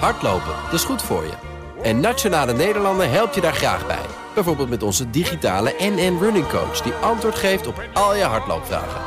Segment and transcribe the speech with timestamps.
[0.00, 1.32] Hardlopen, dat is goed voor je.
[1.82, 4.06] En Nationale Nederlanden helpt je daar graag bij.
[4.34, 6.80] Bijvoorbeeld met onze digitale NN Running Coach...
[6.80, 9.00] die antwoord geeft op al je hardloopvragen.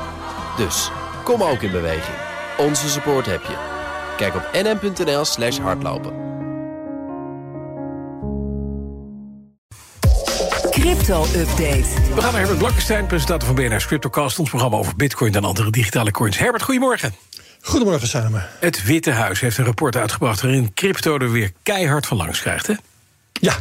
[0.58, 0.92] Dus,
[1.24, 2.18] kom ook in beweging.
[2.58, 3.56] Onze support heb je.
[4.18, 6.26] Kijk op nn.nl slash hardlopen.
[10.70, 12.14] Crypto-update.
[12.16, 14.40] We gaan naar Herbert Blankenstein, presentator van BNR's CryptoCast...
[14.40, 16.38] ons programma over bitcoin en andere digitale coins.
[16.38, 17.14] Herbert, goedemorgen.
[17.68, 18.46] Goedemorgen samen.
[18.60, 20.42] Het Witte Huis heeft een rapport uitgebracht...
[20.42, 22.74] waarin crypto er weer keihard van langs krijgt, hè?
[23.42, 23.58] Ja,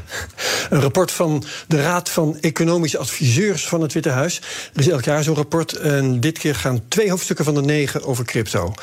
[0.70, 4.40] een rapport van de Raad van Economische Adviseurs van het Witte Huis.
[4.74, 5.72] Er is elk jaar zo'n rapport.
[5.72, 8.74] En dit keer gaan twee hoofdstukken van de negen over crypto.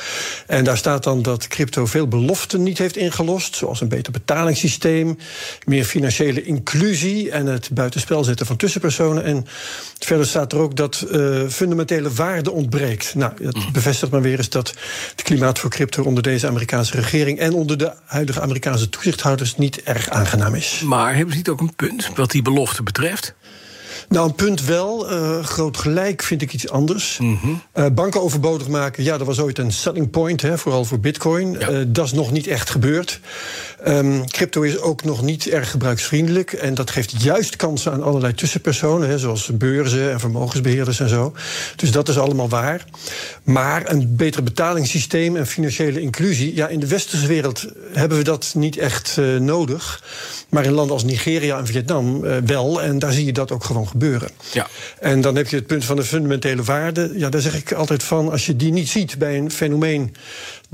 [0.46, 3.56] En daar staat dan dat crypto veel beloften niet heeft ingelost.
[3.56, 5.18] Zoals een beter betalingssysteem,
[5.64, 9.24] meer financiële inclusie en het buitenspel zetten van tussenpersonen.
[9.24, 9.46] En
[9.98, 13.14] verder staat er ook dat uh, fundamentele waarde ontbreekt.
[13.14, 13.72] Nou, dat mm.
[13.72, 14.74] bevestigt maar weer eens dat
[15.10, 19.82] het klimaat voor crypto onder deze Amerikaanse regering en onder de huidige Amerikaanse toezichthouders niet
[19.82, 20.82] erg aangenaam is.
[20.84, 23.34] Maar hebben ze niet ook een punt wat die belofte betreft?
[24.08, 25.12] Nou, een punt wel.
[25.12, 27.18] Uh, groot gelijk vind ik iets anders.
[27.20, 27.62] Mm -hmm.
[27.74, 31.56] uh, banken overbodig maken, ja, dat was ooit een selling point, hè, vooral voor bitcoin.
[31.58, 31.70] Ja.
[31.70, 33.20] Uh, dat is nog niet echt gebeurd.
[33.86, 36.52] Um, crypto is ook nog niet erg gebruiksvriendelijk.
[36.52, 41.32] En dat geeft juist kansen aan allerlei tussenpersonen, hè, zoals beurzen en vermogensbeheerders en zo.
[41.76, 42.84] Dus dat is allemaal waar.
[43.42, 48.52] Maar een beter betalingssysteem en financiële inclusie, ja, in de westerse wereld hebben we dat
[48.56, 50.02] niet echt nodig.
[50.48, 52.82] Maar in landen als Nigeria en Vietnam wel.
[52.82, 54.30] En daar zie je dat ook gewoon gebeuren.
[54.52, 54.66] Ja.
[55.00, 57.12] En dan heb je het punt van de fundamentele waarde.
[57.16, 60.14] Ja, daar zeg ik altijd van, als je die niet ziet bij een fenomeen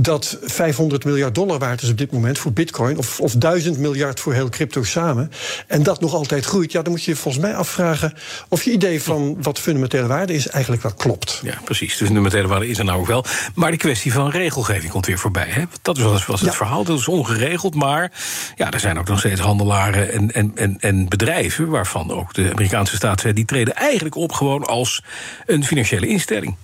[0.02, 4.20] dat 500 miljard dollar waard is op dit moment voor bitcoin, of, of 1000 miljard
[4.20, 5.32] voor heel crypto samen,
[5.66, 8.14] en dat nog altijd groeit, ja, dan moet je volgens mij afvragen
[8.48, 11.40] of je idee van wat fundamentele waarde is eigenlijk wel klopt.
[11.42, 11.96] Ja, precies.
[11.96, 13.24] Dus fundamentele waarde is er nou ook wel.
[13.54, 15.48] Maar de kwestie van regelgeving komt weer voorbij.
[15.48, 15.62] Hè?
[15.82, 16.56] Dat was, was het ja.
[16.56, 16.84] verhaal.
[16.84, 18.12] Dat is ongeregeld, maar
[18.56, 22.50] ja, er zijn ook nog steeds handelaren en, en, en, en bedrijven, waarvan ook de
[22.52, 25.02] Amerikaanse staat die treden eigenlijk op gewoon als
[25.46, 26.56] een financiële instelling.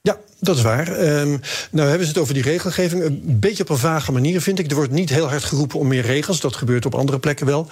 [0.00, 1.18] Ja, dat is waar.
[1.20, 3.02] Um, nou hebben ze het over die regelgeving.
[3.02, 4.70] Een beetje op een vage manier, vind ik.
[4.70, 6.40] Er wordt niet heel hard geroepen om meer regels.
[6.40, 7.68] Dat gebeurt op andere plekken wel.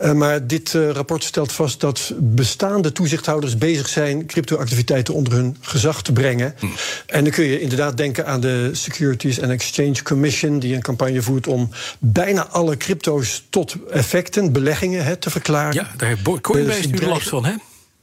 [0.00, 5.56] Uh, maar dit uh, rapport stelt vast dat bestaande toezichthouders bezig zijn cryptoactiviteiten onder hun
[5.60, 6.54] gezag te brengen.
[6.58, 6.66] Hm.
[7.06, 11.22] En dan kun je inderdaad denken aan de Securities and Exchange Commission, die een campagne
[11.22, 15.74] voert om bijna alle crypto's tot effecten, beleggingen, te verklaren.
[15.74, 17.52] Ja, daar heeft Coinbase dus nu last van, hè?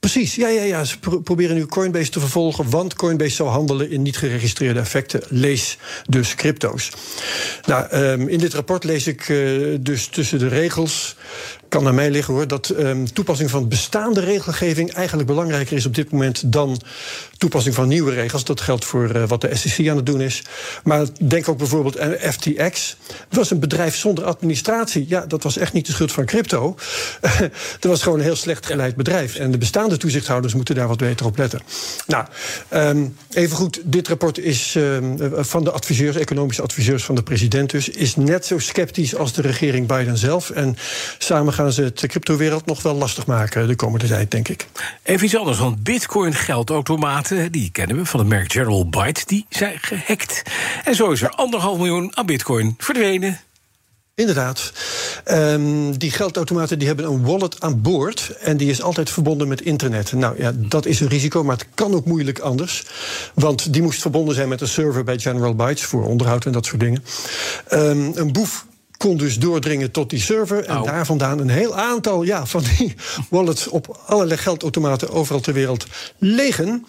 [0.04, 0.84] Precies, ja, ja, ja.
[0.84, 5.22] Ze pro proberen nu Coinbase te vervolgen, want Coinbase zou handelen in niet geregistreerde effecten.
[5.28, 5.78] Lees
[6.10, 6.92] dus crypto's.
[7.66, 11.16] Nou, um, in dit rapport lees ik uh, dus tussen de regels
[11.74, 15.96] kan naar mij liggen hoor, dat um, toepassing van bestaande regelgeving eigenlijk belangrijker is op
[15.96, 16.82] dit moment dan
[17.38, 18.44] toepassing van nieuwe regels.
[18.44, 20.44] Dat geldt voor uh, wat de SEC aan het doen is.
[20.84, 22.98] Maar denk ook bijvoorbeeld aan FTX.
[23.08, 25.06] Het was een bedrijf zonder administratie.
[25.08, 26.76] Ja, dat was echt niet de schuld van crypto.
[27.80, 29.36] dat was gewoon een heel slecht geleid bedrijf.
[29.36, 31.62] En de bestaande toezichthouders moeten daar wat beter op letten.
[32.08, 32.26] Nou,
[32.74, 37.70] um, even goed, dit rapport is um, van de adviseurs, economische adviseurs van de president
[37.70, 40.50] dus, is net zo sceptisch als de regering Biden zelf.
[40.50, 40.76] En
[41.18, 44.68] samen gaan gaan ze het cryptowereld nog wel lastig maken de komende tijd, denk ik.
[45.04, 49.46] Even iets anders, want bitcoin geldautomaten, die kennen we van het merk General Byte, die
[49.50, 50.42] zijn gehackt.
[50.84, 53.40] En zo is er anderhalf miljoen aan bitcoin verdwenen.
[54.16, 54.72] Inderdaad.
[55.26, 58.38] Um, die geldautomaten die hebben een wallet aan boord.
[58.40, 60.12] En die is altijd verbonden met internet.
[60.12, 62.84] Nou ja, dat is een risico, maar het kan ook moeilijk anders.
[63.34, 66.66] Want die moest verbonden zijn met een server bij General Bytes voor onderhoud en dat
[66.66, 67.04] soort dingen.
[67.72, 68.66] Um, een boef
[69.04, 70.66] kon dus doordringen tot die server.
[70.66, 70.84] En oh.
[70.84, 72.94] daar vandaan een heel aantal ja, van die
[73.30, 75.88] wallets op allerlei geldautomaten overal ter wereld
[76.18, 76.86] legen.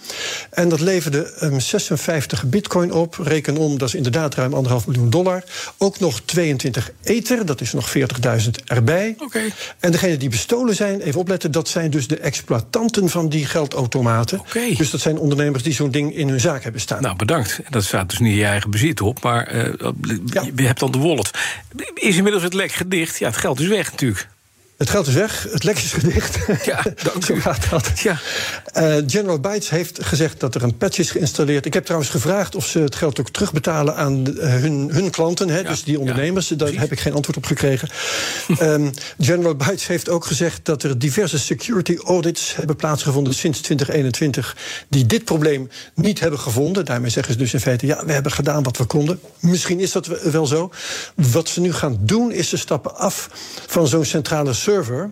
[0.50, 3.16] En dat leverde um, 56 bitcoin op.
[3.22, 5.44] Reken om, dat is inderdaad ruim anderhalf miljoen dollar.
[5.78, 8.04] Ook nog 22 ether, dat is nog 40.000
[8.64, 9.14] erbij.
[9.18, 9.52] Okay.
[9.78, 14.40] En degene die bestolen zijn, even opletten, dat zijn dus de exploitanten van die geldautomaten.
[14.40, 14.74] Okay.
[14.74, 17.02] Dus dat zijn ondernemers die zo'n ding in hun zaak hebben staan.
[17.02, 17.60] Nou, bedankt.
[17.70, 19.64] Dat staat dus niet in je eigen bezit op, maar uh,
[20.26, 20.42] ja.
[20.56, 21.30] je hebt dan de wallet
[22.04, 23.18] is inmiddels het lek gedicht.
[23.18, 24.28] Ja, het geld is weg natuurlijk.
[24.84, 26.38] Het geld is weg, het lek is gedicht.
[26.64, 28.00] Ja, dank Zo gaat dat.
[28.00, 28.20] Ja.
[28.76, 31.66] Uh, General Bytes heeft gezegd dat er een patch is geïnstalleerd.
[31.66, 35.58] Ik heb trouwens gevraagd of ze het geld ook terugbetalen aan hun, hun klanten, hè,
[35.58, 36.48] ja, dus die ondernemers.
[36.48, 37.88] Ja, Daar heb ik geen antwoord op gekregen.
[38.60, 44.56] um, General Bytes heeft ook gezegd dat er diverse security audits hebben plaatsgevonden sinds 2021
[44.88, 46.84] die dit probleem niet hebben gevonden.
[46.84, 49.20] Daarmee zeggen ze dus in feite: ja, we hebben gedaan wat we konden.
[49.40, 50.70] Misschien is dat wel zo.
[51.14, 53.28] Wat ze nu gaan doen, is ze stappen af
[53.66, 55.10] van zo'n centrale server server.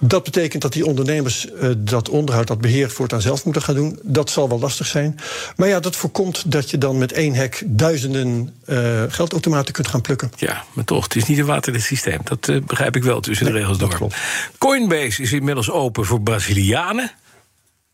[0.00, 3.98] Dat betekent dat die ondernemers uh, dat onderhoud, dat beheer voortaan zelf moeten gaan doen.
[4.02, 5.18] Dat zal wel lastig zijn.
[5.56, 10.00] Maar ja, dat voorkomt dat je dan met één hek duizenden uh, geldautomaten kunt gaan
[10.00, 10.32] plukken.
[10.36, 12.18] Ja, maar toch, het is niet een waterdicht systeem.
[12.24, 13.94] Dat uh, begrijp ik wel tussen nee, de regels door.
[13.94, 14.16] Klopt.
[14.58, 17.10] Coinbase is inmiddels open voor Brazilianen.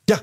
[0.06, 0.22] Ja,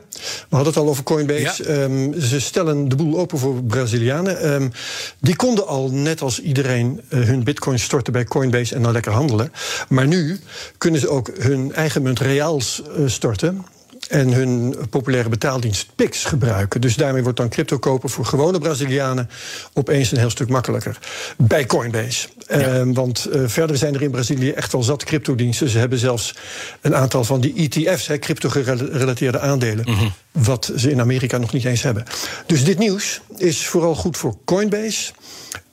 [0.50, 1.64] we hadden het al over Coinbase.
[1.64, 1.84] Ja.
[1.84, 4.54] Um, ze stellen de boel open voor Brazilianen.
[4.54, 4.72] Um,
[5.20, 9.12] die konden al, net als iedereen, uh, hun bitcoin storten bij Coinbase en dan lekker
[9.12, 9.52] handelen.
[9.90, 10.40] Maar nu
[10.78, 13.66] kunnen ze ook hun eigen munt reals uh, storten
[14.12, 16.82] en hun populaire betaaldienst Pix gebruiken.
[16.82, 19.30] Dus daarmee wordt dan crypto kopen voor gewone Brazilianen
[19.74, 20.98] opeens een heel stuk makkelijker.
[21.38, 22.28] Bij Coinbase.
[22.48, 22.80] Ja.
[22.80, 25.70] Uh, want uh, verder zijn er in Brazilië echt wel zat cryptodiensten.
[25.70, 26.36] Ze hebben zelfs
[26.82, 29.86] een aantal van die ETF's, crypto-gerelateerde aandelen.
[29.88, 30.14] Mm -hmm.
[30.32, 32.06] Wat ze in Amerika nog niet eens hebben.
[32.46, 35.12] Dus dit nieuws is vooral goed voor Coinbase.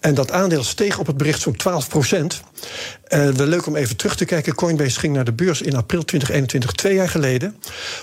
[0.00, 2.40] En dat aandeel steeg op het bericht zo'n 12 procent.
[3.08, 4.54] Wel leuk om even terug te kijken.
[4.54, 7.56] Coinbase ging naar de beurs in april 2021, twee jaar geleden,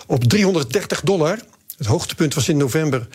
[0.08, 1.40] op 330 dollar.
[1.78, 3.08] Het hoogtepunt was in november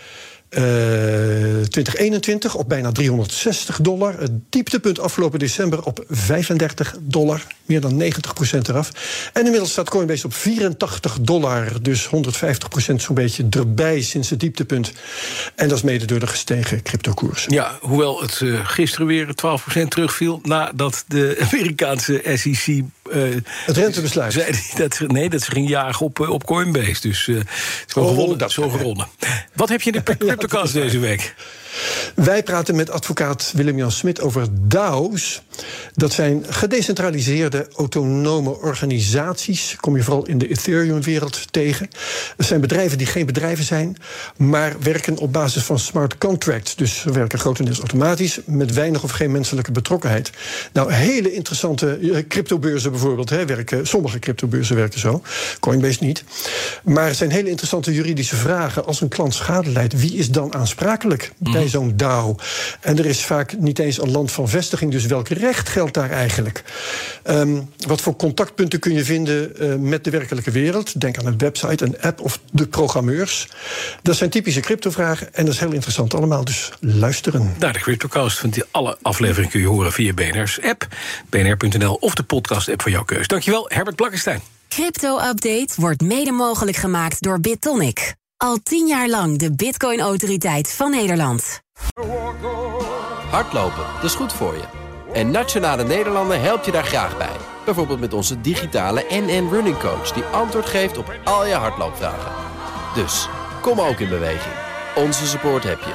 [0.50, 4.20] uh, 2021 op bijna 360 dollar.
[4.20, 7.46] Het dieptepunt afgelopen december op 35 dollar.
[7.64, 8.90] Meer dan 90 procent eraf.
[9.32, 11.82] En inmiddels staat Coinbase op 84 dollar.
[11.82, 14.92] Dus 150 procent zo'n beetje erbij sinds het dieptepunt.
[15.54, 17.52] En dat is mede door de gestegen cryptokoersen.
[17.52, 20.40] Ja, hoewel het uh, gisteren weer 12 procent terugviel...
[20.42, 22.82] nadat de Amerikaanse SEC...
[23.12, 23.36] Uh,
[23.66, 24.32] het rentebesluit.
[24.32, 27.00] Zei dat, nee, dat ze ging jagen op, op Coinbase.
[27.00, 27.40] Dus uh,
[27.86, 29.06] zo, oh, gewonnen, dat zo gewonnen.
[29.54, 31.34] Wat heb je in de cryptocast deze week?
[32.14, 35.42] Wij praten met advocaat Willem-Jan Smit over DAO's.
[35.94, 39.76] Dat zijn gedecentraliseerde autonome organisaties.
[39.80, 41.88] Kom je vooral in de Ethereum-wereld tegen.
[42.36, 43.96] Dat zijn bedrijven die geen bedrijven zijn,
[44.36, 46.76] maar werken op basis van smart contracts.
[46.76, 50.30] Dus ze werken grotendeels automatisch, met weinig of geen menselijke betrokkenheid.
[50.72, 53.30] Nou, hele interessante cryptobeurzen bijvoorbeeld.
[53.30, 55.22] Hè, werken, sommige cryptobeurzen werken zo,
[55.60, 56.24] Coinbase niet.
[56.84, 58.86] Maar het zijn hele interessante juridische vragen.
[58.86, 61.32] Als een klant schade leidt, wie is dan aansprakelijk?
[61.38, 62.36] Mm bij zo'n DAO.
[62.80, 66.10] En er is vaak niet eens een land van vestiging, dus welk recht geldt daar
[66.10, 66.64] eigenlijk?
[67.24, 71.00] Um, wat voor contactpunten kun je vinden uh, met de werkelijke wereld?
[71.00, 73.48] Denk aan een website, een app of de programmeurs.
[74.02, 77.54] Dat zijn typische cryptovragen en dat is heel interessant allemaal, dus luisteren.
[77.58, 80.86] Naar de CryptoCast, vindt alle afleveringen kun je horen via BNR's app,
[81.28, 83.26] bnr.nl of de podcast-app van jouw keus.
[83.26, 84.40] Dankjewel, Herbert Blakkenstein.
[84.68, 88.18] Crypto-update wordt mede mogelijk gemaakt door BitTonic.
[88.42, 91.60] Al tien jaar lang de Bitcoin-autoriteit van Nederland.
[93.30, 94.62] Hardlopen, dat is goed voor je.
[95.12, 97.36] En Nationale Nederlanden helpt je daar graag bij.
[97.64, 100.12] Bijvoorbeeld met onze digitale NN Running Coach...
[100.12, 102.32] die antwoord geeft op al je hardloopvragen.
[102.94, 103.28] Dus,
[103.60, 104.54] kom ook in beweging.
[104.96, 105.94] Onze support heb je.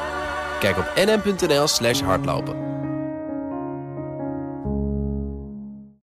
[0.59, 2.74] Kijk op nn.nl slash hardlopen.